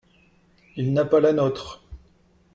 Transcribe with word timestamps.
Il 0.77 0.93
n’a 0.93 1.05
pas 1.05 1.19
la 1.19 1.31
nôtre. 1.31 1.83